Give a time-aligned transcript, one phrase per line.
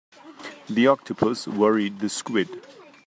[0.67, 2.49] The octopus worried the squid.